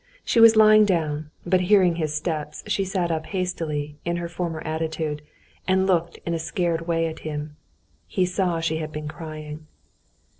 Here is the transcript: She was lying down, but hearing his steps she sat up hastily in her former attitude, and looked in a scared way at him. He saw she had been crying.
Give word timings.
She 0.25 0.39
was 0.39 0.55
lying 0.55 0.83
down, 0.85 1.29
but 1.45 1.61
hearing 1.61 1.97
his 1.97 2.11
steps 2.11 2.63
she 2.65 2.83
sat 2.83 3.11
up 3.11 3.27
hastily 3.27 3.99
in 4.03 4.17
her 4.17 4.27
former 4.27 4.59
attitude, 4.61 5.21
and 5.67 5.85
looked 5.85 6.17
in 6.25 6.33
a 6.33 6.39
scared 6.39 6.87
way 6.87 7.05
at 7.05 7.19
him. 7.19 7.55
He 8.07 8.25
saw 8.25 8.59
she 8.59 8.77
had 8.77 8.91
been 8.91 9.07
crying. 9.07 9.67